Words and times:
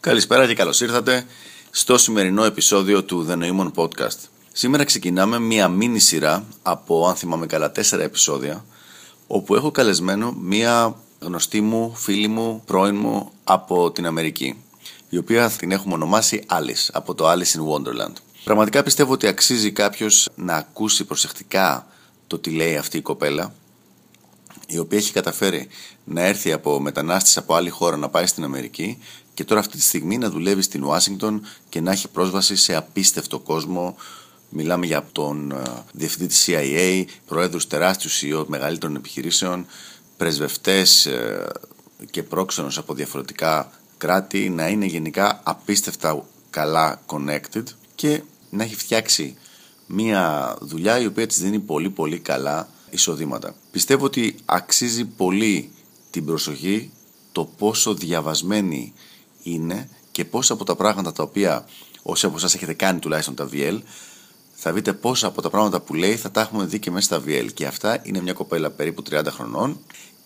Καλησπέρα 0.00 0.46
και 0.46 0.54
καλώς 0.54 0.80
ήρθατε 0.80 1.26
στο 1.70 1.98
σημερινό 1.98 2.44
επεισόδιο 2.44 3.04
του 3.04 3.26
The 3.30 3.38
Noemon 3.42 3.70
Podcast. 3.74 4.18
Σήμερα 4.52 4.84
ξεκινάμε 4.84 5.38
μία 5.38 5.68
μίνι 5.68 5.98
σειρά 5.98 6.44
από, 6.62 7.06
αν 7.06 7.14
θυμάμαι 7.14 7.46
καλά, 7.46 7.72
τέσσερα 7.72 8.02
επεισόδια, 8.02 8.64
όπου 9.26 9.54
έχω 9.54 9.70
καλεσμένο 9.70 10.32
μία 10.32 10.96
γνωστή 11.18 11.60
μου, 11.60 11.94
φίλη 11.96 12.28
μου, 12.28 12.62
πρώην 12.66 12.96
μου 12.96 13.32
από 13.44 13.90
την 13.90 14.06
Αμερική, 14.06 14.62
η 15.08 15.16
οποία 15.16 15.50
την 15.50 15.70
έχουμε 15.70 15.94
ονομάσει 15.94 16.44
Alice, 16.48 16.88
από 16.92 17.14
το 17.14 17.30
Alice 17.30 17.58
in 17.58 17.72
Wonderland. 17.72 18.14
Πραγματικά 18.44 18.82
πιστεύω 18.82 19.12
ότι 19.12 19.26
αξίζει 19.26 19.72
κάποιος 19.72 20.28
να 20.34 20.54
ακούσει 20.54 21.04
προσεκτικά 21.04 21.86
το 22.26 22.38
τι 22.38 22.50
λέει 22.50 22.76
αυτή 22.76 22.96
η 22.96 23.02
κοπέλα, 23.02 23.54
η 24.70 24.78
οποία 24.78 24.98
έχει 24.98 25.12
καταφέρει 25.12 25.68
να 26.04 26.22
έρθει 26.24 26.52
από 26.52 26.80
μετανάστες 26.80 27.36
από 27.36 27.54
άλλη 27.54 27.70
χώρα 27.70 27.96
να 27.96 28.08
πάει 28.08 28.26
στην 28.26 28.44
Αμερική 28.44 28.98
και 29.34 29.44
τώρα 29.44 29.60
αυτή 29.60 29.76
τη 29.76 29.82
στιγμή 29.82 30.18
να 30.18 30.30
δουλεύει 30.30 30.62
στην 30.62 30.84
Ουάσιγκτον 30.84 31.46
και 31.68 31.80
να 31.80 31.90
έχει 31.92 32.08
πρόσβαση 32.08 32.56
σε 32.56 32.74
απίστευτο 32.74 33.38
κόσμο. 33.38 33.96
Μιλάμε 34.48 34.86
για 34.86 35.06
τον 35.12 35.50
ε, 35.50 35.62
διευθυντή 35.92 36.26
της 36.26 36.48
CIA, 36.48 37.04
προέδρους 37.26 37.66
τεράστιους 37.66 38.22
CEO 38.22 38.44
μεγαλύτερων 38.46 38.96
επιχειρήσεων, 38.96 39.66
πρεσβευτές 40.16 41.06
ε, 41.06 41.46
και 42.10 42.22
πρόξενος 42.22 42.78
από 42.78 42.94
διαφορετικά 42.94 43.70
κράτη, 43.98 44.48
να 44.48 44.68
είναι 44.68 44.86
γενικά 44.86 45.40
απίστευτα 45.42 46.24
καλά 46.50 47.02
connected 47.06 47.64
και 47.94 48.22
να 48.50 48.64
έχει 48.64 48.76
φτιάξει 48.76 49.36
μια 49.86 50.56
δουλειά 50.60 50.98
η 50.98 51.06
οποία 51.06 51.26
της 51.26 51.40
δίνει 51.40 51.58
πολύ 51.58 51.90
πολύ 51.90 52.18
καλά 52.18 52.68
εισοδήματα. 52.90 53.54
Πιστεύω 53.70 54.04
ότι 54.04 54.34
αξίζει 54.44 55.04
πολύ 55.04 55.70
την 56.10 56.24
προσοχή 56.24 56.90
το 57.32 57.44
πόσο 57.44 57.94
διαβασμένη 57.94 58.92
είναι 59.42 59.88
και 60.10 60.24
πόσα 60.24 60.52
από 60.52 60.64
τα 60.64 60.76
πράγματα 60.76 61.12
τα 61.12 61.22
οποία 61.22 61.66
όσοι 62.02 62.26
από 62.26 62.36
εσάς 62.36 62.54
έχετε 62.54 62.72
κάνει 62.72 62.98
τουλάχιστον 62.98 63.34
τα 63.34 63.48
VL 63.52 63.78
θα 64.52 64.72
δείτε 64.72 64.92
πόσα 64.92 65.26
από 65.26 65.42
τα 65.42 65.50
πράγματα 65.50 65.80
που 65.80 65.94
λέει 65.94 66.16
θα 66.16 66.30
τα 66.30 66.40
έχουμε 66.40 66.64
δει 66.64 66.78
και 66.78 66.90
μέσα 66.90 67.04
στα 67.04 67.22
VL 67.26 67.48
και 67.54 67.66
αυτά 67.66 68.00
είναι 68.02 68.20
μια 68.20 68.32
κοπέλα 68.32 68.70
περίπου 68.70 69.02
30 69.10 69.24
χρονών 69.28 69.80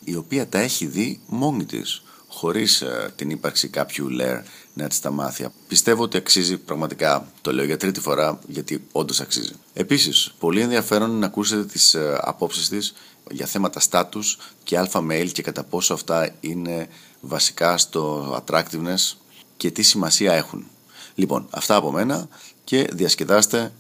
η 0.05 0.15
οποία 0.15 0.49
τα 0.49 0.59
έχει 0.59 0.87
δει 0.87 1.21
μόνη 1.27 1.65
της 1.65 2.03
χωρίς 2.29 2.81
ε, 2.81 3.13
την 3.17 3.31
ύπαρξη 3.31 3.69
κάποιου 3.69 4.09
layer 4.21 4.43
να 4.75 4.89
τη 4.89 5.01
τα 5.01 5.11
μάθει. 5.11 5.47
Πιστεύω 5.69 6.03
ότι 6.03 6.17
αξίζει 6.17 6.57
πραγματικά, 6.57 7.27
το 7.41 7.53
λέω 7.53 7.65
για 7.65 7.77
τρίτη 7.77 8.01
φορά, 8.01 8.39
γιατί 8.47 8.87
όντως 8.93 9.21
αξίζει. 9.21 9.53
Επίσης, 9.75 10.35
πολύ 10.39 10.61
ενδιαφέρον 10.61 11.11
είναι 11.11 11.19
να 11.19 11.27
ακούσετε 11.27 11.65
τις 11.65 11.95
ε, 11.95 12.19
απόψεις 12.21 12.69
της 12.69 12.95
για 13.31 13.47
θέματα 13.47 13.81
status 13.91 14.37
και 14.63 14.79
αλφα 14.79 15.05
mail 15.11 15.29
και 15.33 15.43
κατά 15.43 15.65
πόσο 15.65 15.95
αυτά 15.95 16.35
είναι 16.41 16.89
βασικά 17.21 17.79
στο 17.79 18.33
attractiveness 18.45 19.17
και 19.57 19.71
τι 19.71 19.83
σημασία 19.83 20.33
έχουν. 20.33 20.67
Λοιπόν, 21.15 21.47
αυτά 21.51 21.77
από 21.77 21.91
μένα 21.91 22.29
και 22.65 22.89
διασκεδάστε 22.93 23.73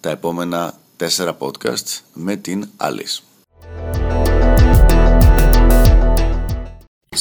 τα 0.00 0.10
επόμενα 0.10 0.78
τέσσερα 0.96 1.36
podcast 1.40 2.00
με 2.12 2.36
την 2.36 2.68
Alice. 2.76 3.20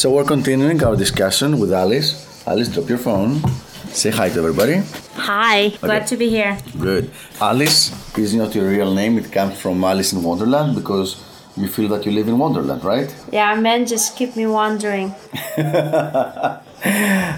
So 0.02 0.10
we're 0.10 0.26
continuing 0.26 0.84
our 0.84 0.98
discussion 0.98 1.58
with 1.60 1.72
Alice. 1.72 2.35
Alice, 2.48 2.68
drop 2.70 2.88
your 2.88 3.00
phone. 3.00 3.42
Say 3.90 4.12
hi 4.12 4.30
to 4.30 4.38
everybody. 4.38 4.84
Hi, 5.16 5.70
glad 5.82 6.06
to 6.08 6.16
be 6.16 6.30
here. 6.30 6.56
Good. 6.80 7.10
Alice 7.42 7.92
is 8.16 8.36
not 8.36 8.54
your 8.54 8.70
real 8.70 8.94
name. 8.94 9.18
It 9.18 9.32
comes 9.32 9.60
from 9.60 9.84
Alice 9.84 10.14
in 10.14 10.22
Wonderland 10.22 10.76
because 10.76 11.16
you 11.58 11.68
feel 11.68 11.90
that 11.90 12.06
you 12.06 12.12
live 12.12 12.28
in 12.28 12.38
Wonderland, 12.38 12.84
right? 12.84 13.12
Yeah, 13.32 13.56
men 13.56 13.88
just 13.88 14.16
keep 14.16 14.36
me 14.36 14.46
wondering. 14.46 15.16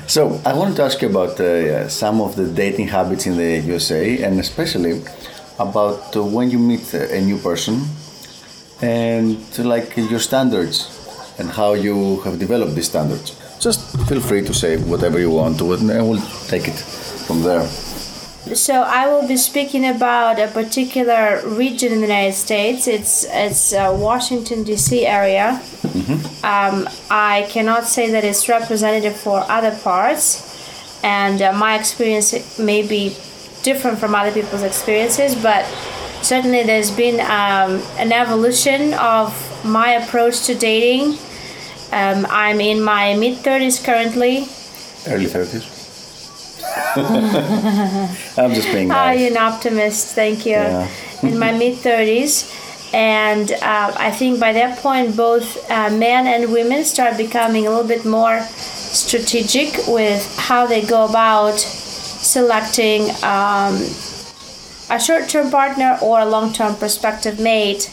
so 0.08 0.42
I 0.46 0.54
wanted 0.54 0.76
to 0.76 0.84
ask 0.84 1.02
you 1.02 1.10
about 1.10 1.40
uh, 1.40 1.88
some 1.88 2.20
of 2.20 2.36
the 2.36 2.46
dating 2.46 2.90
habits 2.90 3.26
in 3.28 3.38
the 3.38 3.60
USA, 3.60 4.22
and 4.24 4.42
especially 4.42 5.04
about 5.58 6.18
uh, 6.18 6.22
when 6.22 6.52
you 6.52 6.60
meet 6.60 6.94
a 6.94 7.22
new 7.22 7.38
person 7.38 7.82
and 8.82 9.38
like 9.58 9.96
your 9.96 10.20
standards 10.20 10.90
and 11.40 11.50
how 11.50 11.76
you 11.76 12.20
have 12.26 12.40
developed 12.40 12.76
these 12.76 12.90
standards. 12.90 13.47
Just 13.60 13.98
feel 14.08 14.22
free 14.22 14.44
to 14.44 14.54
say 14.54 14.78
whatever 14.78 15.20
you 15.20 15.32
want 15.32 15.58
to 15.60 15.74
it, 15.74 15.82
and 15.82 16.10
we'll 16.10 16.22
take 16.48 16.68
it 16.68 16.76
from 17.28 17.42
there. 17.42 17.68
So 18.56 18.82
I 18.82 19.08
will 19.08 19.28
be 19.28 19.36
speaking 19.36 19.86
about 19.86 20.40
a 20.40 20.48
particular 20.48 21.42
region 21.46 21.92
in 21.92 22.00
the 22.00 22.08
United 22.08 22.34
States. 22.34 22.88
It's 22.88 23.26
it's 23.30 23.74
uh, 23.74 23.96
Washington 24.00 24.64
D.C. 24.64 25.06
area. 25.06 25.62
Um, 26.44 26.88
I 27.10 27.48
cannot 27.50 27.86
say 27.86 28.12
that 28.12 28.24
it's 28.24 28.48
representative 28.48 29.16
for 29.18 29.40
other 29.50 29.76
parts, 29.84 31.04
and 31.04 31.42
uh, 31.42 31.52
my 31.54 31.76
experience 31.78 32.58
may 32.58 32.88
be 32.88 33.18
different 33.64 34.00
from 34.00 34.16
other 34.16 34.32
people's 34.32 34.64
experiences. 34.64 35.36
But 35.36 35.66
certainly, 36.22 36.64
there's 36.64 36.92
been 36.92 37.20
um, 37.20 37.82
an 37.98 38.14
evolution 38.14 38.94
of 38.94 39.34
my 39.66 39.90
approach 39.92 40.46
to 40.46 40.56
dating. 40.56 41.18
Um, 41.92 42.26
I'm 42.30 42.60
in 42.60 42.82
my 42.82 43.16
mid 43.16 43.38
30s 43.40 43.84
currently. 43.84 44.48
Early 45.08 45.28
30s. 45.28 45.76
I'm 48.38 48.54
just 48.54 48.72
being 48.72 48.88
nice. 48.90 49.20
you're 49.20 49.32
an 49.32 49.38
optimist. 49.38 50.16
Thank 50.16 50.46
you. 50.46 50.54
Yeah. 50.54 50.90
In 51.24 51.40
my 51.40 51.52
mid 51.58 51.78
30s. 51.78 52.54
And 52.94 53.52
uh, 53.52 53.94
I 53.98 54.12
think 54.12 54.40
by 54.40 54.54
that 54.54 54.80
point, 54.80 55.16
both 55.18 55.70
uh, 55.70 55.90
men 55.90 56.26
and 56.28 56.52
women 56.54 56.86
start 56.86 57.18
becoming 57.18 57.68
a 57.68 57.70
little 57.70 57.88
bit 57.88 58.06
more 58.06 58.42
strategic 58.42 59.88
with 59.88 60.24
how 60.38 60.66
they 60.68 60.82
go 60.86 61.06
about 61.06 61.60
selecting 61.60 63.10
um, 63.24 63.76
a 64.90 65.00
short 65.00 65.28
term 65.30 65.52
partner 65.52 65.98
or 66.02 66.22
a 66.22 66.26
long 66.26 66.54
term 66.54 66.76
prospective 66.76 67.40
mate. 67.40 67.90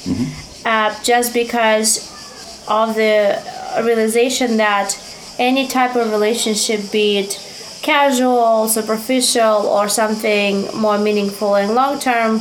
Uh, 0.65 0.94
just 1.03 1.34
because 1.34 2.09
of 2.69 2.94
the 2.94 3.37
realization 3.83 4.57
that 4.59 4.99
any 5.39 5.67
type 5.67 5.97
of 5.97 6.11
relationship, 6.11 6.93
be 6.93 7.19
it 7.19 7.41
casual, 7.83 8.69
superficial, 8.69 9.67
or 9.67 9.89
something 9.89 10.67
more 10.75 10.99
meaningful 10.99 11.57
and 11.57 11.75
long 11.75 11.99
term, 11.99 12.41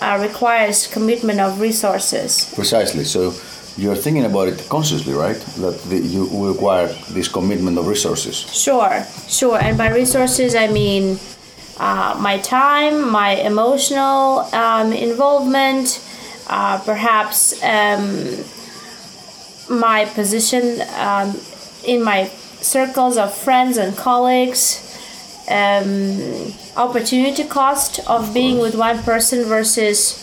uh, 0.00 0.18
requires 0.20 0.86
commitment 0.86 1.40
of 1.40 1.60
resources. 1.60 2.52
Precisely. 2.54 3.04
So 3.04 3.34
you're 3.76 3.96
thinking 3.96 4.24
about 4.24 4.48
it 4.48 4.66
consciously, 4.68 5.12
right? 5.12 5.38
That 5.58 5.80
the, 5.90 5.98
you 5.98 6.28
require 6.46 6.88
this 7.10 7.28
commitment 7.28 7.78
of 7.78 7.86
resources. 7.86 8.36
Sure, 8.36 9.04
sure. 9.28 9.58
And 9.60 9.76
by 9.76 9.90
resources, 9.90 10.54
I 10.54 10.68
mean 10.68 11.18
uh, 11.78 12.16
my 12.20 12.38
time, 12.38 13.10
my 13.10 13.30
emotional 13.30 14.40
um, 14.54 14.92
involvement, 14.92 16.00
uh, 16.48 16.78
perhaps 16.84 17.60
um, 17.62 18.44
my 19.68 20.04
position 20.06 20.82
um, 20.96 21.36
in 21.84 22.02
my 22.02 22.26
circles 22.60 23.16
of 23.16 23.34
friends 23.34 23.76
and 23.76 23.96
colleagues, 23.96 24.80
um, 25.50 26.52
opportunity 26.76 27.44
cost 27.44 28.00
of 28.08 28.32
being 28.32 28.58
with 28.58 28.74
one 28.74 29.02
person 29.02 29.44
versus 29.44 30.20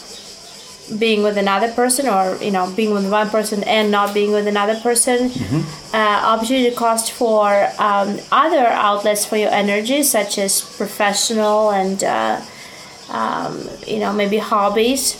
being 1.00 1.24
with 1.24 1.38
another 1.38 1.72
person 1.72 2.08
or 2.08 2.36
you 2.44 2.52
know 2.52 2.70
being 2.76 2.92
with 2.92 3.10
one 3.10 3.30
person 3.30 3.64
and 3.64 3.92
not 3.92 4.14
being 4.14 4.32
with 4.32 4.48
another 4.48 4.78
person. 4.80 5.32
Uh, 5.94 5.98
opportunity 6.24 6.74
cost 6.76 7.12
for 7.12 7.70
um, 7.80 8.20
other 8.32 8.66
outlets 8.68 9.26
for 9.26 9.38
your 9.38 9.52
energy 9.52 10.04
such 10.04 10.38
as 10.38 10.62
professional 10.78 11.72
and 11.72 12.04
uh, 12.04 12.42
um, 13.10 13.68
you 13.88 14.00
know 14.00 14.12
maybe 14.12 14.38
hobbies. 14.38 15.14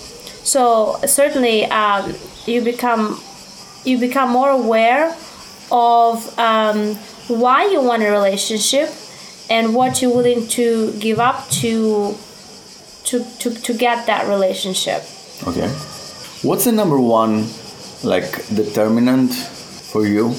So 0.44 1.00
certainly 1.06 1.66
um, 1.66 2.16
you 2.48 2.62
become 2.62 3.22
you 3.84 3.98
become 3.98 4.30
more 4.30 4.50
aware 4.50 5.16
of 5.72 6.40
um, 6.40 6.96
why 7.28 7.66
you 7.66 7.82
want 7.82 8.04
a 8.04 8.12
relationship 8.12 8.90
and 9.50 9.74
what 9.74 10.02
you're 10.02 10.14
willing 10.14 10.48
to 10.48 10.92
give 11.00 11.20
up 11.20 11.50
to 11.50 12.16
to, 13.04 13.26
to, 13.40 13.54
to 13.54 13.74
get 13.74 14.06
that 14.06 14.28
relationship 14.28 15.04
Okay. 15.48 15.68
What's 16.44 16.66
the 16.66 16.72
number 16.72 17.00
one 17.00 17.48
like 18.04 18.46
determinant 18.54 19.34
for 19.34 20.06
you? 20.06 20.34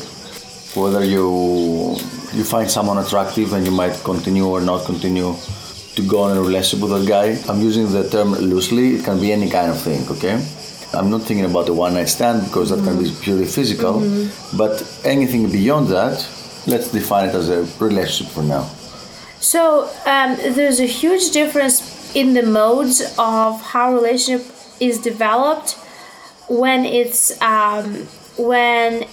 Whether 0.78 1.04
you 1.04 1.96
you 2.32 2.44
find 2.44 2.70
someone 2.70 2.98
attractive 2.98 3.52
and 3.52 3.66
you 3.66 3.72
might 3.72 3.94
continue 4.04 4.46
or 4.46 4.60
not 4.60 4.86
continue 4.86 5.34
to 5.96 6.02
go 6.06 6.20
on 6.22 6.36
a 6.36 6.40
relationship 6.40 6.88
with 6.88 7.02
a 7.02 7.04
guy. 7.04 7.36
I'm 7.50 7.60
using 7.60 7.90
the 7.90 8.08
term 8.08 8.32
loosely. 8.32 8.94
It 8.94 9.04
can 9.04 9.20
be 9.20 9.32
any 9.32 9.50
kind 9.50 9.70
of 9.70 9.80
thing. 9.80 10.06
Okay. 10.08 10.38
I'm 10.94 11.10
not 11.10 11.22
thinking 11.22 11.44
about 11.44 11.66
the 11.66 11.74
one 11.74 11.94
night 11.94 12.08
stand 12.08 12.44
because 12.44 12.70
that 12.70 12.82
can 12.84 13.02
be 13.02 13.10
purely 13.22 13.46
physical. 13.46 14.00
But 14.56 14.82
anything 15.04 15.50
beyond 15.50 15.88
that, 15.88 16.26
let's 16.66 16.92
define 16.92 17.28
it 17.28 17.34
as 17.34 17.48
a 17.48 17.64
relationship 17.82 18.32
for 18.32 18.42
now. 18.42 18.64
So 19.40 19.90
um, 20.06 20.36
there's 20.54 20.80
a 20.80 20.86
huge 20.86 21.30
difference 21.30 22.14
in 22.14 22.34
the 22.34 22.42
modes 22.42 23.00
of 23.18 23.60
how 23.60 23.94
relationship 23.94 24.46
is 24.80 25.00
developed 25.00 25.72
when 26.48 26.84
it's 26.84 27.40
um, 27.40 28.06
when 28.36 29.06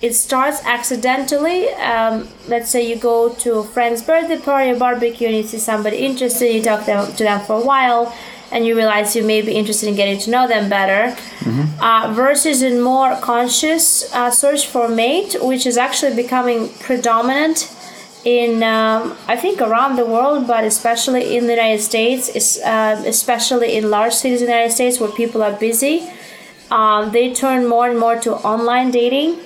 it 0.00 0.14
starts 0.14 0.64
accidentally. 0.64 1.68
Um, 1.74 2.28
let's 2.48 2.70
say 2.70 2.88
you 2.88 2.96
go 2.96 3.28
to 3.34 3.58
a 3.58 3.64
friend's 3.64 4.02
birthday 4.02 4.38
party 4.38 4.70
a 4.70 4.76
barbecue 4.76 5.28
and 5.28 5.36
you 5.36 5.42
see 5.42 5.58
somebody 5.58 5.98
interested, 5.98 6.52
you 6.52 6.62
talk 6.62 6.84
to 6.84 7.22
them 7.24 7.40
for 7.46 7.60
a 7.60 7.64
while, 7.64 8.14
and 8.52 8.66
you 8.66 8.76
realize 8.76 9.14
you 9.14 9.24
may 9.24 9.42
be 9.42 9.52
interested 9.52 9.88
in 9.88 9.94
getting 9.94 10.18
to 10.18 10.30
know 10.30 10.48
them 10.48 10.68
better. 10.68 11.14
Mm-hmm. 11.40 11.82
Uh, 11.82 12.12
versus 12.12 12.62
a 12.62 12.78
more 12.78 13.16
conscious 13.20 14.12
uh, 14.12 14.30
search 14.30 14.66
for 14.66 14.88
mate, 14.88 15.36
which 15.40 15.66
is 15.66 15.76
actually 15.76 16.14
becoming 16.14 16.68
predominant 16.80 17.74
in 18.24 18.62
um, 18.62 19.16
I 19.28 19.36
think 19.36 19.60
around 19.60 19.96
the 19.96 20.04
world, 20.04 20.46
but 20.46 20.64
especially 20.64 21.36
in 21.36 21.46
the 21.46 21.54
United 21.54 21.80
States, 21.80 22.28
is, 22.28 22.60
uh, 22.64 23.02
especially 23.06 23.76
in 23.76 23.90
large 23.90 24.12
cities 24.12 24.42
in 24.42 24.46
the 24.46 24.52
United 24.52 24.74
States 24.74 25.00
where 25.00 25.10
people 25.10 25.42
are 25.42 25.52
busy. 25.52 26.10
Um, 26.70 27.12
they 27.12 27.32
turn 27.32 27.66
more 27.66 27.88
and 27.88 27.98
more 27.98 28.16
to 28.20 28.34
online 28.34 28.90
dating. 28.90 29.40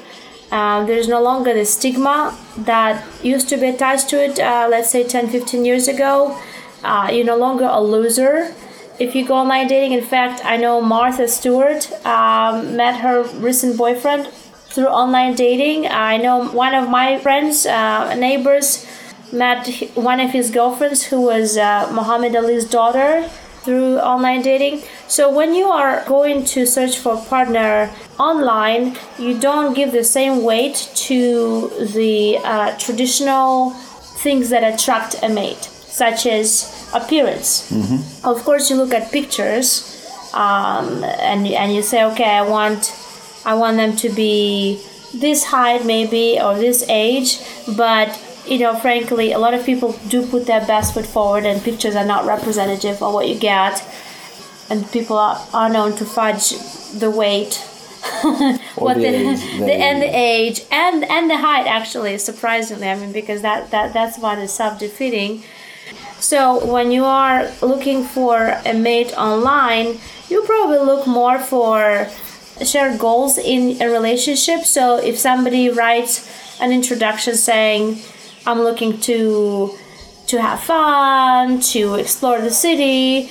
Uh, 0.50 0.84
there's 0.84 1.08
no 1.08 1.22
longer 1.22 1.54
the 1.54 1.64
stigma 1.64 2.36
that 2.58 3.04
used 3.22 3.48
to 3.48 3.56
be 3.56 3.66
attached 3.68 4.08
to 4.10 4.22
it, 4.22 4.38
uh, 4.38 4.66
let's 4.70 4.90
say 4.90 5.04
10, 5.04 5.28
15 5.28 5.64
years 5.64 5.88
ago. 5.88 6.38
Uh, 6.82 7.08
you're 7.12 7.24
no 7.24 7.36
longer 7.36 7.64
a 7.64 7.80
loser 7.80 8.54
if 8.98 9.14
you 9.14 9.26
go 9.26 9.34
online 9.34 9.66
dating. 9.66 9.92
In 9.92 10.04
fact, 10.04 10.44
I 10.44 10.56
know 10.56 10.80
Martha 10.80 11.28
Stewart 11.28 11.90
um, 12.06 12.76
met 12.76 13.00
her 13.00 13.22
recent 13.38 13.76
boyfriend 13.76 14.28
through 14.28 14.86
online 14.86 15.34
dating. 15.34 15.86
I 15.86 16.16
know 16.16 16.48
one 16.48 16.74
of 16.74 16.88
my 16.88 17.18
friends, 17.18 17.66
uh, 17.66 18.14
neighbors, 18.14 18.86
met 19.32 19.68
one 19.94 20.20
of 20.20 20.30
his 20.30 20.50
girlfriends 20.50 21.04
who 21.04 21.20
was 21.22 21.56
uh, 21.56 21.90
Muhammad 21.92 22.36
Ali's 22.36 22.68
daughter 22.68 23.28
through 23.62 23.98
online 23.98 24.42
dating. 24.42 24.82
So 25.08 25.32
when 25.34 25.54
you 25.54 25.66
are 25.68 26.04
going 26.06 26.44
to 26.46 26.66
search 26.66 26.98
for 26.98 27.14
a 27.14 27.20
partner 27.20 27.90
online, 28.18 28.96
you 29.18 29.38
don't 29.38 29.74
give 29.74 29.92
the 29.92 30.04
same 30.04 30.44
weight 30.44 30.90
to 31.08 31.70
the 31.92 32.38
uh, 32.44 32.76
traditional 32.78 33.70
things 34.24 34.50
that 34.50 34.62
attract 34.62 35.16
a 35.22 35.28
mate, 35.28 35.64
such 35.64 36.26
as 36.26 36.83
appearance. 36.94 37.70
Mm-hmm. 37.70 38.26
Of 38.26 38.44
course, 38.44 38.70
you 38.70 38.76
look 38.76 38.94
at 38.94 39.10
pictures 39.12 39.90
um, 40.32 41.04
and 41.04 41.46
and 41.46 41.74
you 41.74 41.82
say, 41.82 42.04
okay, 42.04 42.30
I 42.30 42.42
want 42.42 42.92
I 43.44 43.54
want 43.54 43.76
them 43.76 43.96
to 43.96 44.08
be 44.10 44.82
this 45.12 45.44
height 45.44 45.84
maybe 45.86 46.40
or 46.40 46.56
this 46.56 46.84
age, 46.88 47.38
but 47.76 48.20
you 48.46 48.58
know, 48.58 48.74
frankly, 48.74 49.32
a 49.32 49.38
lot 49.38 49.54
of 49.54 49.64
people 49.64 49.92
do 50.08 50.26
put 50.26 50.46
their 50.46 50.64
best 50.66 50.94
foot 50.94 51.06
forward, 51.06 51.44
and 51.44 51.62
pictures 51.62 51.96
are 51.96 52.04
not 52.04 52.26
representative 52.26 53.02
of 53.02 53.14
what 53.14 53.28
you 53.28 53.38
get. 53.38 53.82
And 54.70 54.90
people 54.92 55.16
are, 55.16 55.46
are 55.52 55.68
known 55.68 55.94
to 55.96 56.04
fudge 56.04 56.50
the 56.98 57.10
weight, 57.10 57.54
what 58.76 58.94
the, 58.94 59.02
the, 59.02 59.08
age, 59.08 59.40
the, 59.40 59.58
the 59.66 59.72
and 59.72 60.02
the 60.02 60.10
age 60.12 60.62
and 60.70 61.04
and 61.04 61.30
the 61.30 61.38
height. 61.38 61.66
Actually, 61.66 62.18
surprisingly, 62.18 62.88
I 62.88 62.96
mean, 62.96 63.12
because 63.12 63.42
that 63.42 63.70
that 63.70 63.92
that's 63.92 64.18
what 64.18 64.38
is 64.38 64.52
self 64.52 64.78
defeating. 64.78 65.42
So 66.20 66.64
when 66.64 66.90
you 66.90 67.04
are 67.04 67.50
looking 67.60 68.04
for 68.04 68.58
a 68.64 68.72
mate 68.72 69.12
online, 69.16 69.98
you 70.30 70.42
probably 70.42 70.78
look 70.78 71.06
more 71.06 71.38
for 71.38 72.08
shared 72.64 72.98
goals 72.98 73.36
in 73.36 73.82
a 73.82 73.90
relationship. 73.90 74.64
So 74.64 74.96
if 74.96 75.18
somebody 75.18 75.68
writes 75.68 76.28
an 76.60 76.72
introduction 76.72 77.34
saying, 77.36 78.00
"I'm 78.46 78.62
looking 78.62 79.00
to 79.00 79.74
to 80.26 80.40
have 80.40 80.60
fun, 80.60 81.60
to 81.72 81.94
explore 81.96 82.40
the 82.40 82.50
city," 82.50 83.30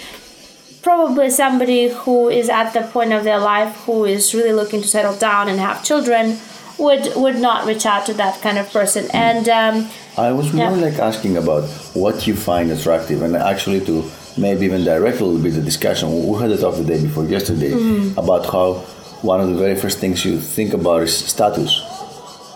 probably 0.84 1.30
somebody 1.30 1.88
who 1.88 2.30
is 2.30 2.50
at 2.50 2.74
the 2.74 2.82
point 2.82 3.14
of 3.14 3.24
their 3.24 3.40
life 3.40 3.72
who 3.86 4.06
is 4.06 4.34
really 4.36 4.52
looking 4.52 4.82
to 4.82 4.88
settle 4.88 5.16
down 5.16 5.48
and 5.48 5.60
have 5.60 5.84
children 5.84 6.40
would 6.78 7.16
would 7.16 7.40
not 7.40 7.66
reach 7.66 7.86
out 7.86 8.06
to 8.08 8.14
that 8.16 8.42
kind 8.42 8.58
of 8.58 8.72
person. 8.72 9.06
Mm. 9.06 9.16
And 9.16 9.50
um, 9.50 9.90
I 10.18 10.32
was 10.32 10.54
more 10.54 10.76
yeah. 10.76 10.86
like 10.88 11.00
asking 11.00 11.38
about 11.38 11.70
what 11.94 12.28
you 12.28 12.36
find 12.36 12.72
attractive, 12.72 13.22
and 13.22 13.36
actually 13.36 13.82
to 13.86 14.10
maybe 14.38 14.66
even 14.66 14.84
direct 14.84 15.20
a 15.20 15.26
little 15.26 15.42
bit 15.42 15.54
the 15.54 15.62
discussion. 15.62 16.28
We 16.28 16.40
had 16.40 16.52
a 16.52 16.58
talk 16.58 16.76
the 16.76 16.84
day 16.84 17.02
before 17.02 17.26
yesterday 17.26 17.72
mm-hmm. 17.72 18.18
about 18.18 18.46
how 18.46 18.74
one 19.22 19.40
of 19.40 19.50
the 19.50 19.56
very 19.56 19.76
first 19.76 20.00
things 20.00 20.26
you 20.26 20.40
think 20.40 20.74
about 20.74 21.04
is 21.04 21.16
status 21.16 21.82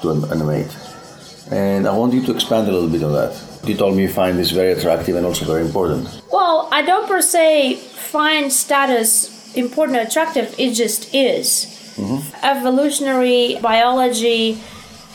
to 0.02 0.10
a 0.10 0.36
mate. 0.46 0.76
And 1.52 1.88
I 1.88 1.96
want 1.96 2.14
you 2.14 2.22
to 2.26 2.34
expand 2.34 2.68
a 2.68 2.72
little 2.72 2.90
bit 2.90 3.04
on 3.04 3.14
that. 3.14 3.42
You 3.64 3.76
told 3.76 3.96
me 3.96 4.04
you 4.04 4.10
find 4.10 4.38
this 4.38 4.52
very 4.52 4.74
attractive 4.74 5.16
and 5.16 5.26
also 5.26 5.46
very 5.46 5.66
important. 5.66 6.22
Well, 6.32 6.68
I 6.72 6.82
don't 6.82 7.08
per 7.08 7.22
se 7.22 7.76
find 7.76 8.52
status 8.52 9.56
important 9.56 9.98
or 9.98 10.02
attractive, 10.02 10.54
it 10.58 10.74
just 10.74 11.14
is. 11.14 11.77
Mm-hmm. 11.98 12.46
Evolutionary 12.46 13.58
biology 13.62 14.54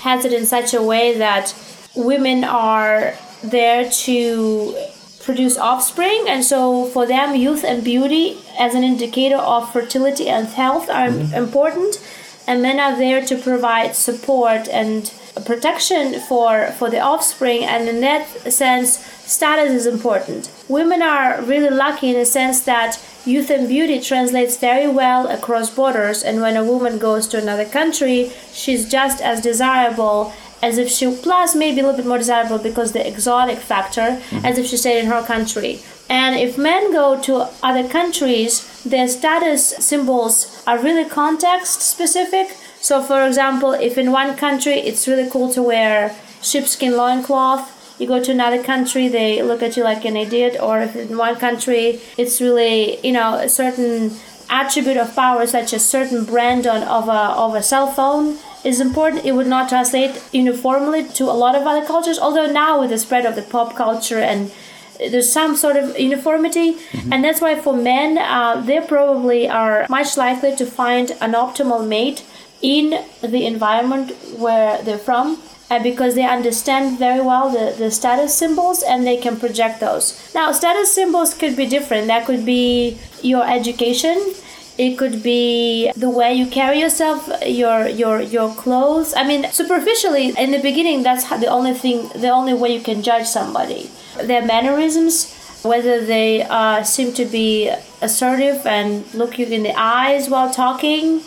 has 0.00 0.24
it 0.24 0.32
in 0.32 0.46
such 0.46 0.74
a 0.74 0.82
way 0.82 1.16
that 1.18 1.54
women 1.94 2.44
are 2.44 3.14
there 3.42 3.88
to 3.90 4.74
produce 5.22 5.56
offspring 5.56 6.24
and 6.28 6.44
so 6.44 6.86
for 6.86 7.06
them 7.06 7.36
youth 7.36 7.64
and 7.64 7.84
beauty 7.84 8.36
as 8.58 8.74
an 8.74 8.82
indicator 8.82 9.36
of 9.36 9.72
fertility 9.72 10.28
and 10.28 10.48
health 10.48 10.90
are 10.90 11.08
mm-hmm. 11.08 11.34
important 11.34 12.02
and 12.48 12.60
men 12.60 12.80
are 12.80 12.96
there 12.96 13.24
to 13.24 13.36
provide 13.36 13.94
support 13.94 14.68
and 14.68 15.14
protection 15.40 16.20
for 16.20 16.66
for 16.78 16.90
the 16.90 17.00
offspring 17.00 17.64
and 17.64 17.88
in 17.88 18.00
that 18.00 18.26
sense 18.52 18.98
status 19.24 19.72
is 19.72 19.86
important 19.86 20.50
women 20.68 21.00
are 21.00 21.40
really 21.42 21.70
lucky 21.70 22.10
in 22.10 22.18
the 22.18 22.24
sense 22.24 22.60
that 22.60 23.00
youth 23.24 23.50
and 23.50 23.66
beauty 23.66 23.98
translates 24.00 24.58
very 24.58 24.86
well 24.86 25.26
across 25.28 25.74
borders 25.74 26.22
and 26.22 26.40
when 26.42 26.56
a 26.56 26.64
woman 26.64 26.98
goes 26.98 27.26
to 27.26 27.38
another 27.38 27.64
country 27.64 28.30
she's 28.52 28.90
just 28.90 29.22
as 29.22 29.40
desirable 29.40 30.32
as 30.60 30.78
if 30.78 30.88
she 30.88 31.06
plus 31.22 31.54
maybe 31.54 31.80
a 31.80 31.82
little 31.82 31.96
bit 31.96 32.06
more 32.06 32.18
desirable 32.18 32.58
because 32.58 32.92
the 32.92 33.06
exotic 33.06 33.58
factor 33.58 34.00
mm-hmm. 34.00 34.44
as 34.44 34.58
if 34.58 34.66
she 34.66 34.76
stayed 34.76 35.00
in 35.00 35.06
her 35.06 35.22
country 35.22 35.80
and 36.10 36.36
if 36.36 36.58
men 36.58 36.92
go 36.92 37.18
to 37.20 37.48
other 37.62 37.88
countries 37.88 38.82
their 38.82 39.08
status 39.08 39.68
symbols 39.78 40.62
are 40.66 40.78
really 40.78 41.08
context 41.08 41.80
specific 41.80 42.56
so 42.88 43.02
for 43.02 43.26
example 43.26 43.72
if 43.72 43.96
in 43.96 44.12
one 44.12 44.36
country 44.36 44.74
it's 44.88 45.06
really 45.08 45.28
cool 45.30 45.48
to 45.52 45.62
wear 45.62 46.14
sheepskin 46.42 46.96
loincloth 46.96 47.64
you 47.98 48.06
go 48.06 48.22
to 48.22 48.32
another 48.32 48.62
country 48.62 49.08
they 49.08 49.42
look 49.42 49.62
at 49.62 49.76
you 49.76 49.84
like 49.84 50.04
an 50.04 50.16
idiot 50.16 50.56
or 50.60 50.80
if 50.80 50.94
in 50.96 51.16
one 51.16 51.36
country 51.36 52.00
it's 52.18 52.40
really 52.40 52.98
you 53.06 53.12
know 53.12 53.34
a 53.34 53.48
certain 53.48 54.10
attribute 54.50 54.98
of 54.98 55.14
power 55.16 55.46
such 55.46 55.72
as 55.72 55.88
certain 55.88 56.24
brand 56.24 56.66
on 56.66 56.82
of 56.82 57.08
a, 57.08 57.22
of 57.44 57.54
a 57.54 57.62
cell 57.62 57.86
phone 57.86 58.36
is 58.64 58.80
important. 58.80 59.24
It 59.24 59.32
would 59.32 59.46
not 59.46 59.68
translate 59.68 60.22
uniformly 60.32 61.08
to 61.18 61.24
a 61.24 61.36
lot 61.44 61.54
of 61.54 61.66
other 61.66 61.84
cultures, 61.84 62.18
although 62.18 62.46
now 62.46 62.80
with 62.80 62.90
the 62.90 62.98
spread 62.98 63.26
of 63.26 63.34
the 63.34 63.42
pop 63.42 63.74
culture 63.74 64.18
and 64.18 64.52
there's 64.98 65.32
some 65.32 65.56
sort 65.56 65.76
of 65.76 65.98
uniformity 65.98 66.74
mm-hmm. 66.74 67.12
and 67.12 67.24
that's 67.24 67.40
why 67.40 67.58
for 67.58 67.74
men 67.74 68.18
uh, 68.18 68.60
they 68.60 68.80
probably 68.80 69.48
are 69.48 69.86
much 69.88 70.16
likely 70.16 70.54
to 70.54 70.64
find 70.64 71.10
an 71.20 71.32
optimal 71.32 71.84
mate 71.86 72.24
in 72.62 73.04
the 73.20 73.46
environment 73.46 74.12
where 74.38 74.80
they're 74.82 74.98
from 74.98 75.38
uh, 75.70 75.82
because 75.82 76.14
they 76.14 76.24
understand 76.24 76.98
very 76.98 77.20
well 77.20 77.50
the, 77.50 77.74
the 77.78 77.90
status 77.90 78.34
symbols 78.34 78.82
and 78.82 79.06
they 79.06 79.16
can 79.16 79.38
project 79.38 79.80
those. 79.80 80.32
Now 80.34 80.52
status 80.52 80.94
symbols 80.94 81.34
could 81.34 81.56
be 81.56 81.66
different. 81.66 82.06
That 82.06 82.26
could 82.26 82.44
be 82.44 82.98
your 83.22 83.48
education. 83.48 84.34
It 84.78 84.96
could 84.96 85.22
be 85.22 85.92
the 85.96 86.10
way 86.10 86.34
you 86.34 86.46
carry 86.46 86.80
yourself 86.80 87.28
your 87.46 87.88
your 87.88 88.20
your 88.20 88.54
clothes. 88.54 89.14
I 89.14 89.26
mean 89.26 89.50
superficially 89.50 90.32
in 90.36 90.50
the 90.50 90.62
beginning 90.62 91.02
that's 91.02 91.28
the 91.28 91.48
only 91.48 91.74
thing 91.74 92.08
the 92.14 92.30
only 92.30 92.54
way 92.54 92.74
you 92.74 92.80
can 92.80 93.02
judge 93.02 93.26
somebody. 93.26 93.90
Their 94.22 94.44
mannerisms 94.44 95.38
whether 95.62 96.04
they 96.04 96.42
uh, 96.42 96.82
seem 96.82 97.12
to 97.14 97.24
be 97.24 97.70
assertive 98.00 98.66
and 98.66 99.04
look 99.14 99.38
you 99.38 99.46
in 99.46 99.62
the 99.62 99.74
eyes 99.78 100.28
while 100.28 100.52
talking 100.52 101.22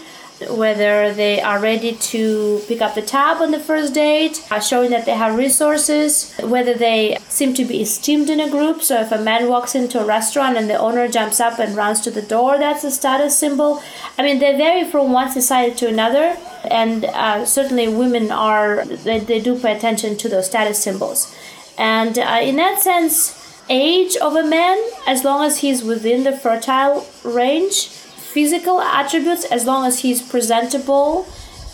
whether 0.49 1.13
they 1.13 1.41
are 1.41 1.59
ready 1.59 1.93
to 1.93 2.61
pick 2.67 2.81
up 2.81 2.93
the 2.95 3.01
tab 3.01 3.41
on 3.41 3.51
the 3.51 3.59
first 3.59 3.93
date, 3.93 4.45
uh, 4.51 4.59
showing 4.59 4.89
that 4.91 5.05
they 5.05 5.13
have 5.13 5.37
resources, 5.37 6.33
whether 6.43 6.73
they 6.73 7.17
seem 7.29 7.53
to 7.53 7.63
be 7.63 7.81
esteemed 7.81 8.29
in 8.29 8.39
a 8.39 8.49
group. 8.49 8.81
So 8.81 8.99
if 8.99 9.11
a 9.11 9.17
man 9.17 9.47
walks 9.47 9.75
into 9.75 9.99
a 9.99 10.05
restaurant 10.05 10.57
and 10.57 10.69
the 10.69 10.77
owner 10.77 11.07
jumps 11.07 11.39
up 11.39 11.59
and 11.59 11.75
runs 11.75 12.01
to 12.01 12.11
the 12.11 12.21
door, 12.21 12.57
that's 12.57 12.83
a 12.83 12.91
status 12.91 13.37
symbol. 13.37 13.81
I 14.17 14.23
mean, 14.23 14.39
they 14.39 14.57
vary 14.57 14.89
from 14.89 15.13
one 15.13 15.31
society 15.31 15.75
to 15.77 15.87
another, 15.87 16.37
and 16.69 17.05
uh, 17.05 17.45
certainly 17.45 17.87
women 17.87 18.31
are 18.31 18.85
they, 18.85 19.19
they 19.19 19.39
do 19.39 19.57
pay 19.57 19.75
attention 19.75 20.17
to 20.17 20.29
those 20.29 20.47
status 20.47 20.81
symbols. 20.81 21.33
And 21.77 22.17
uh, 22.17 22.39
in 22.41 22.55
that 22.57 22.81
sense, 22.81 23.41
age 23.69 24.15
of 24.17 24.35
a 24.35 24.43
man, 24.43 24.77
as 25.07 25.23
long 25.23 25.43
as 25.43 25.59
he's 25.59 25.83
within 25.83 26.23
the 26.23 26.31
fertile 26.31 27.05
range, 27.23 27.89
physical 28.35 28.77
attributes, 28.81 29.43
as 29.57 29.61
long 29.65 29.81
as 29.89 29.95
he's 30.03 30.21
presentable, 30.33 31.25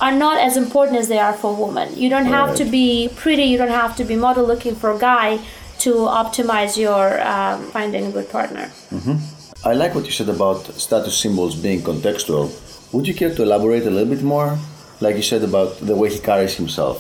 are 0.05 0.15
not 0.25 0.37
as 0.47 0.53
important 0.57 0.97
as 1.03 1.07
they 1.07 1.21
are 1.27 1.35
for 1.41 1.51
women. 1.65 1.87
You 2.03 2.09
don't 2.13 2.31
have 2.37 2.55
to 2.61 2.65
be 2.65 3.09
pretty, 3.23 3.45
you 3.51 3.57
don't 3.61 3.77
have 3.83 3.95
to 3.99 4.03
be 4.11 4.15
model 4.15 4.45
looking 4.51 4.75
for 4.81 4.89
a 4.97 4.99
guy 5.13 5.27
to 5.85 5.91
optimize 6.23 6.73
your 6.85 7.05
um, 7.33 7.57
finding 7.75 8.03
a 8.05 8.11
good 8.17 8.29
partner. 8.37 8.65
Mm-hmm. 8.95 9.17
I 9.69 9.73
like 9.81 9.91
what 9.95 10.05
you 10.05 10.13
said 10.19 10.29
about 10.29 10.59
status 10.85 11.15
symbols 11.23 11.53
being 11.67 11.81
contextual. 11.91 12.43
Would 12.93 13.07
you 13.09 13.15
care 13.21 13.33
to 13.37 13.41
elaborate 13.43 13.85
a 13.91 13.93
little 13.95 14.11
bit 14.15 14.23
more 14.23 14.57
Like 15.01 15.15
you 15.15 15.23
said 15.23 15.43
about 15.43 15.77
the 15.79 15.95
way 15.95 16.09
he 16.11 16.19
carries 16.19 16.55
himself. 16.55 16.97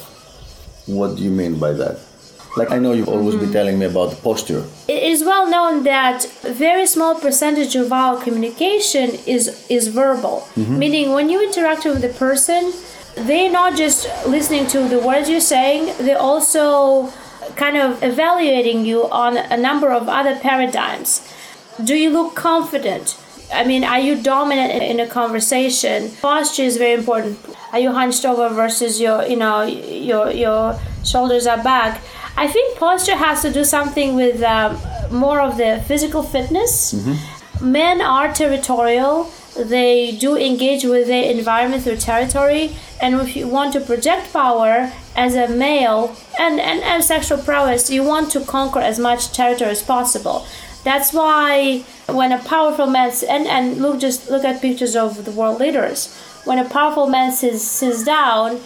What 0.87 1.17
do 1.17 1.21
you 1.23 1.29
mean 1.29 1.59
by 1.59 1.73
that? 1.73 1.99
Like 2.57 2.71
I 2.71 2.79
know 2.79 2.91
you've 2.91 3.07
always 3.07 3.35
been 3.35 3.45
mm-hmm. 3.45 3.53
telling 3.53 3.79
me 3.79 3.85
about 3.85 4.09
the 4.11 4.17
posture. 4.17 4.65
It 4.87 5.03
is 5.03 5.23
well 5.23 5.49
known 5.49 5.83
that 5.83 6.25
a 6.43 6.53
very 6.53 6.85
small 6.85 7.15
percentage 7.15 7.75
of 7.75 7.93
our 7.93 8.21
communication 8.21 9.11
is 9.25 9.65
is 9.69 9.87
verbal. 9.87 10.47
Mm-hmm. 10.55 10.79
Meaning 10.79 11.11
when 11.13 11.29
you 11.29 11.41
interact 11.41 11.85
with 11.85 12.01
the 12.01 12.09
person, 12.09 12.73
they're 13.15 13.51
not 13.51 13.77
just 13.77 14.07
listening 14.27 14.67
to 14.67 14.87
the 14.87 14.99
words 14.99 15.29
you're 15.29 15.39
saying, 15.39 15.93
they're 16.05 16.17
also 16.17 17.11
kind 17.55 17.77
of 17.77 18.01
evaluating 18.03 18.85
you 18.85 19.09
on 19.09 19.37
a 19.37 19.57
number 19.57 19.91
of 19.91 20.07
other 20.09 20.35
paradigms. 20.39 21.21
Do 21.83 21.95
you 21.95 22.09
look 22.09 22.35
confident? 22.35 23.17
I 23.53 23.65
mean, 23.65 23.83
are 23.83 23.99
you 23.99 24.21
dominant 24.21 24.71
in 24.83 24.99
a 24.99 25.07
conversation? 25.07 26.11
Posture 26.21 26.63
is 26.63 26.77
very 26.77 26.93
important. 26.93 27.37
Are 27.73 27.79
you 27.79 27.91
hunched 27.91 28.25
over 28.25 28.47
versus 28.49 29.01
your, 29.01 29.25
you 29.25 29.35
know, 29.35 29.63
your 29.63 30.31
your 30.31 30.79
shoulders 31.03 31.47
are 31.47 31.61
back? 31.63 32.01
I 32.37 32.47
think 32.47 32.77
posture 32.77 33.15
has 33.15 33.41
to 33.41 33.51
do 33.51 33.63
something 33.63 34.15
with 34.15 34.41
um, 34.41 34.77
more 35.11 35.41
of 35.41 35.57
the 35.57 35.83
physical 35.87 36.23
fitness. 36.23 36.93
Men 37.61 38.01
are 38.01 38.33
territorial. 38.33 39.31
They 39.57 40.17
do 40.17 40.37
engage 40.37 40.85
with 40.85 41.07
their 41.07 41.29
environment 41.29 41.83
through 41.83 41.97
territory, 41.97 42.75
and 43.01 43.15
if 43.15 43.35
you 43.35 43.47
want 43.47 43.73
to 43.73 43.81
project 43.81 44.31
power 44.31 44.91
as 45.15 45.35
a 45.35 45.49
male 45.49 46.15
and, 46.39 46.59
and, 46.59 46.81
and 46.81 47.03
sexual 47.03 47.37
prowess, 47.37 47.89
you 47.89 48.01
want 48.03 48.31
to 48.31 48.39
conquer 48.45 48.79
as 48.79 48.97
much 48.97 49.33
territory 49.33 49.71
as 49.71 49.83
possible. 49.83 50.45
That's 50.83 51.13
why 51.13 51.83
when 52.07 52.31
a 52.31 52.39
powerful 52.39 52.87
man 52.87 53.11
and, 53.29 53.45
and 53.45 53.81
look 53.81 53.99
just 53.99 54.29
look 54.29 54.43
at 54.43 54.61
pictures 54.61 54.95
of 54.95 55.25
the 55.25 55.31
world 55.31 55.59
leaders. 55.59 56.15
When 56.45 56.57
a 56.57 56.67
powerful 56.67 57.07
man 57.07 57.31
sits, 57.31 57.61
sits 57.61 58.03
down, 58.03 58.59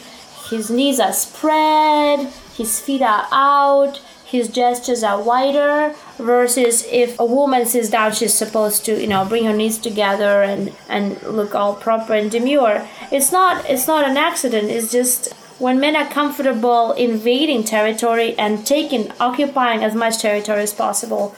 his 0.50 0.70
knees 0.70 1.00
are 1.00 1.14
spread, 1.14 2.32
his 2.56 2.80
feet 2.80 3.02
are 3.02 3.28
out, 3.32 4.02
his 4.26 4.48
gestures 4.48 5.04
are 5.04 5.22
wider. 5.22 5.94
Versus 6.18 6.86
if 6.92 7.20
a 7.20 7.26
woman 7.26 7.66
sits 7.66 7.90
down, 7.90 8.14
she's 8.14 8.34
supposed 8.34 8.86
to 8.86 9.00
you 9.00 9.08
know 9.08 9.26
bring 9.26 9.46
her 9.46 9.54
knees 9.54 9.78
together 9.78 10.44
and 10.44 10.74
and 10.90 11.22
look 11.24 11.54
all 11.54 11.76
proper 11.76 12.14
and 12.14 12.32
demure. 12.32 12.88
It's 13.12 13.32
not 13.32 13.70
it's 13.70 13.88
not 13.88 14.08
an 14.08 14.18
accident. 14.18 14.70
It's 14.72 14.92
just 14.92 15.34
when 15.60 15.80
men 15.80 15.96
are 15.96 16.08
comfortable 16.08 16.92
invading 16.94 17.64
territory 17.64 18.38
and 18.38 18.66
taking 18.66 19.12
occupying 19.20 19.84
as 19.84 19.96
much 19.96 20.20
territory 20.20 20.64
as 20.64 20.74
possible 20.74 21.36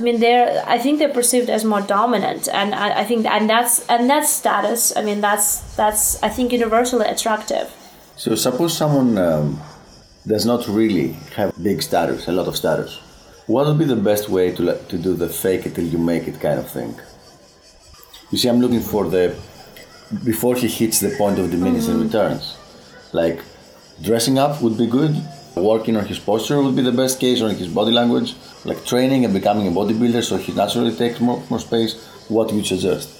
I 0.00 0.02
mean, 0.02 0.20
they're. 0.20 0.64
I 0.66 0.78
think 0.78 0.98
they're 0.98 1.12
perceived 1.12 1.50
as 1.50 1.62
more 1.62 1.82
dominant, 1.82 2.48
and 2.48 2.74
I, 2.74 3.00
I 3.00 3.04
think, 3.04 3.26
and 3.26 3.50
that's 3.50 3.86
and 3.86 4.08
that's 4.08 4.30
status. 4.30 4.96
I 4.96 5.02
mean, 5.02 5.20
that's 5.20 5.60
that's 5.76 6.22
I 6.22 6.30
think 6.30 6.52
universally 6.52 7.06
attractive. 7.06 7.70
So 8.20 8.34
suppose 8.34 8.76
someone 8.76 9.16
um, 9.16 9.58
does 10.26 10.44
not 10.44 10.68
really 10.68 11.12
have 11.36 11.54
big 11.62 11.80
status, 11.80 12.28
a 12.28 12.32
lot 12.32 12.48
of 12.48 12.54
status. 12.54 12.98
What 13.46 13.66
would 13.66 13.78
be 13.78 13.86
the 13.86 13.96
best 13.96 14.28
way 14.28 14.52
to 14.56 14.62
to 14.90 14.96
do 14.98 15.14
the 15.14 15.30
fake 15.42 15.64
it 15.64 15.74
till 15.74 15.88
you 15.94 15.96
make 15.96 16.28
it 16.28 16.38
kind 16.38 16.58
of 16.60 16.68
thing? 16.70 16.90
You 18.30 18.36
see, 18.36 18.50
I'm 18.50 18.60
looking 18.60 18.82
for 18.82 19.08
the 19.08 19.24
before 20.22 20.54
he 20.54 20.68
hits 20.68 21.00
the 21.00 21.12
point 21.16 21.38
of 21.38 21.50
diminishing 21.50 21.98
returns. 21.98 22.58
Like 23.14 23.40
dressing 24.02 24.36
up 24.38 24.60
would 24.60 24.76
be 24.76 24.86
good. 24.98 25.16
Working 25.56 25.96
on 25.96 26.04
his 26.04 26.18
posture 26.18 26.60
would 26.60 26.76
be 26.76 26.82
the 26.82 26.96
best 27.02 27.20
case, 27.20 27.40
or 27.40 27.48
in 27.48 27.56
his 27.56 27.72
body 27.78 27.92
language. 28.00 28.34
Like 28.66 28.84
training 28.84 29.24
and 29.24 29.32
becoming 29.32 29.66
a 29.66 29.70
bodybuilder, 29.70 30.22
so 30.22 30.36
he 30.36 30.52
naturally 30.52 30.94
takes 30.94 31.20
more, 31.20 31.42
more 31.48 31.62
space. 31.68 31.92
What 32.28 32.52
would 32.52 32.60
you 32.60 32.68
suggest? 32.74 33.19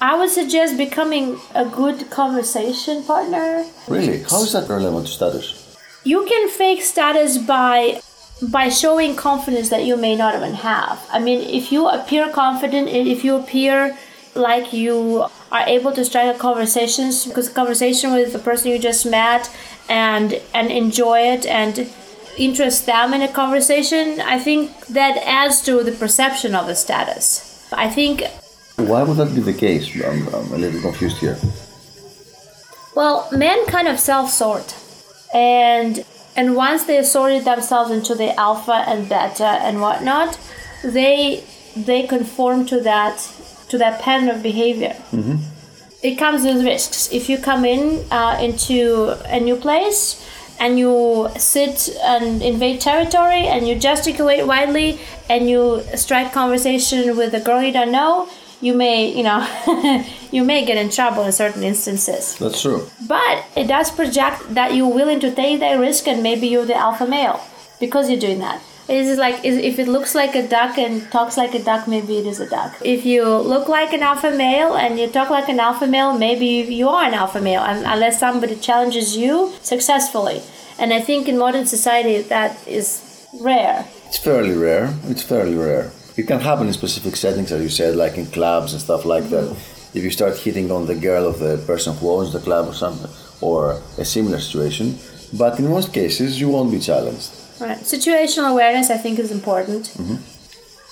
I 0.00 0.16
would 0.18 0.30
suggest 0.30 0.78
becoming 0.78 1.38
a 1.54 1.66
good 1.66 2.10
conversation 2.10 3.02
partner. 3.04 3.66
Really, 3.86 4.22
how 4.22 4.42
is 4.42 4.52
that 4.52 4.68
relevant 4.68 5.06
to 5.06 5.12
status? 5.12 5.76
You 6.04 6.24
can 6.24 6.48
fake 6.48 6.82
status 6.82 7.36
by 7.36 8.00
by 8.42 8.70
showing 8.70 9.14
confidence 9.14 9.68
that 9.68 9.84
you 9.84 9.98
may 9.98 10.16
not 10.16 10.34
even 10.34 10.54
have. 10.54 11.06
I 11.12 11.18
mean, 11.18 11.40
if 11.40 11.70
you 11.70 11.88
appear 11.88 12.30
confident, 12.30 12.88
if 12.88 13.22
you 13.22 13.36
appear 13.36 13.98
like 14.34 14.72
you 14.72 15.26
are 15.52 15.66
able 15.66 15.92
to 15.92 16.04
strike 16.04 16.34
a 16.34 16.38
conversations 16.38 17.26
because 17.26 17.50
conversation 17.50 18.12
with 18.12 18.32
the 18.32 18.38
person 18.38 18.70
you 18.70 18.78
just 18.78 19.04
met 19.04 19.50
and 19.88 20.40
and 20.54 20.70
enjoy 20.70 21.20
it 21.20 21.44
and 21.44 21.90
interest 22.38 22.86
them 22.86 23.12
in 23.12 23.20
a 23.20 23.28
conversation, 23.28 24.20
I 24.22 24.38
think 24.38 24.86
that 24.86 25.18
adds 25.26 25.60
to 25.62 25.82
the 25.84 25.92
perception 25.92 26.54
of 26.54 26.66
the 26.68 26.74
status. 26.74 27.68
I 27.72 27.90
think 27.90 28.22
Why 28.88 29.02
would 29.02 29.16
that 29.18 29.34
be 29.34 29.40
the 29.40 29.52
case? 29.52 29.94
I'm, 30.04 30.26
I'm 30.28 30.52
a 30.52 30.58
little 30.58 30.80
confused 30.80 31.18
here. 31.18 31.36
Well, 32.94 33.28
men 33.32 33.66
kind 33.66 33.88
of 33.88 33.98
self-sort, 33.98 34.74
and 35.32 36.04
and 36.36 36.56
once 36.56 36.84
they 36.84 37.02
sorted 37.02 37.44
themselves 37.44 37.90
into 37.90 38.14
the 38.14 38.38
alpha 38.38 38.84
and 38.86 39.08
beta 39.08 39.44
and 39.44 39.80
whatnot, 39.80 40.38
they 40.82 41.44
they 41.76 42.06
conform 42.06 42.66
to 42.66 42.80
that 42.80 43.18
to 43.68 43.78
that 43.78 44.00
pattern 44.00 44.28
of 44.28 44.42
behavior. 44.42 44.96
It 46.02 46.16
comes 46.16 46.44
with 46.44 46.64
risks. 46.64 47.12
If 47.12 47.28
you 47.28 47.38
come 47.38 47.64
in 47.64 48.04
uh, 48.10 48.38
into 48.40 49.16
a 49.26 49.38
new 49.38 49.56
place 49.56 50.26
and 50.58 50.78
you 50.78 51.28
sit 51.36 51.90
and 52.02 52.42
invade 52.42 52.80
territory 52.80 53.46
and 53.46 53.68
you 53.68 53.74
gesticulate 53.76 54.46
widely 54.46 54.98
and 55.28 55.48
you 55.48 55.82
strike 55.94 56.32
conversation 56.32 57.16
with 57.16 57.34
a 57.34 57.40
girl 57.40 57.62
you 57.62 57.72
don't 57.72 57.92
know, 57.92 58.28
you 58.60 58.74
may 58.74 59.12
you 59.16 59.22
know 59.22 59.40
you 60.30 60.44
may 60.44 60.64
get 60.64 60.76
in 60.76 60.90
trouble 60.90 61.24
in 61.24 61.32
certain 61.32 61.62
instances. 61.62 62.36
That's 62.38 62.62
true. 62.62 62.88
But 63.06 63.44
it 63.56 63.66
does 63.66 63.90
project 63.90 64.54
that 64.54 64.74
you're 64.74 64.94
willing 64.94 65.20
to 65.20 65.34
take 65.34 65.60
that 65.60 65.74
risk 65.74 66.06
and 66.06 66.22
maybe 66.22 66.46
you're 66.48 66.66
the 66.66 66.76
alpha 66.76 67.06
male 67.06 67.40
because 67.78 68.10
you're 68.10 68.20
doing 68.20 68.38
that. 68.40 68.62
It 68.88 69.06
is 69.06 69.18
like 69.18 69.44
if 69.44 69.78
it 69.78 69.86
looks 69.86 70.16
like 70.16 70.34
a 70.34 70.46
duck 70.46 70.76
and 70.76 71.08
talks 71.12 71.36
like 71.36 71.54
a 71.54 71.62
duck, 71.62 71.86
maybe 71.86 72.18
it 72.18 72.26
is 72.26 72.40
a 72.40 72.48
duck. 72.48 72.76
If 72.84 73.06
you 73.06 73.24
look 73.24 73.68
like 73.68 73.92
an 73.92 74.02
alpha 74.02 74.32
male 74.32 74.74
and 74.74 74.98
you 74.98 75.06
talk 75.08 75.30
like 75.30 75.48
an 75.48 75.60
alpha 75.60 75.86
male, 75.86 76.18
maybe 76.18 76.46
you 76.46 76.88
are 76.88 77.04
an 77.04 77.14
alpha 77.14 77.40
male, 77.40 77.62
unless 77.62 78.18
somebody 78.18 78.56
challenges 78.56 79.16
you 79.16 79.52
successfully. 79.62 80.42
And 80.76 80.92
I 80.92 81.00
think 81.00 81.28
in 81.28 81.38
modern 81.38 81.66
society 81.66 82.20
that 82.22 82.66
is 82.66 83.28
rare. 83.40 83.86
It's 84.08 84.18
fairly 84.18 84.56
rare. 84.56 84.92
It's 85.04 85.22
fairly 85.22 85.54
rare. 85.54 85.92
It 86.16 86.26
can 86.26 86.40
happen 86.40 86.66
in 86.66 86.72
specific 86.72 87.16
settings, 87.16 87.52
as 87.52 87.62
you 87.62 87.68
said, 87.68 87.96
like 87.96 88.18
in 88.18 88.26
clubs 88.26 88.72
and 88.72 88.82
stuff 88.82 89.04
like 89.04 89.28
that. 89.30 89.56
If 89.94 90.04
you 90.04 90.10
start 90.10 90.36
hitting 90.38 90.70
on 90.70 90.86
the 90.86 90.94
girl 90.94 91.26
of 91.26 91.38
the 91.38 91.58
person 91.66 91.96
who 91.96 92.10
owns 92.10 92.32
the 92.32 92.40
club 92.40 92.68
or 92.68 92.74
something, 92.74 93.10
or 93.40 93.80
a 93.98 94.04
similar 94.04 94.38
situation. 94.38 94.98
But 95.36 95.58
in 95.58 95.68
most 95.68 95.92
cases, 95.92 96.40
you 96.40 96.48
won't 96.48 96.70
be 96.70 96.78
challenged. 96.78 97.30
Right. 97.60 97.78
Situational 97.78 98.52
awareness, 98.52 98.90
I 98.90 98.96
think, 98.96 99.18
is 99.18 99.30
important. 99.30 99.94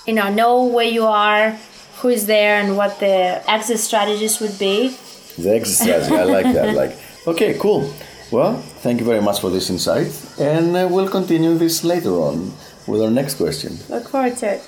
You 0.06 0.14
know, 0.14 0.32
know 0.32 0.64
where 0.64 0.87
you 0.87 1.04
are, 1.04 1.58
who 1.98 2.08
is 2.08 2.26
there, 2.26 2.60
and 2.60 2.76
what 2.76 2.98
the 3.00 3.42
exit 3.50 3.78
strategies 3.78 4.40
would 4.40 4.58
be. 4.58 4.96
The 5.38 5.54
exit 5.54 5.76
strategy, 5.76 6.14
I 6.14 6.25
like 6.25 6.44
that. 6.54 6.75
Like, 6.75 6.96
okay, 7.26 7.58
cool. 7.58 7.92
Well, 8.30 8.58
thank 8.82 9.00
you 9.00 9.06
very 9.06 9.22
much 9.22 9.40
for 9.40 9.50
this 9.50 9.70
insight, 9.70 10.12
and 10.38 10.76
uh, 10.76 10.87
we'll 10.90 11.08
continue 11.08 11.56
this 11.56 11.82
later 11.84 12.10
on 12.10 12.52
with 12.87 13.00
our 13.02 13.10
next 13.10 13.37
question. 13.37 13.78
Look 13.88 14.08
forward 14.08 14.37
to 14.38 14.54
it. 14.54 14.62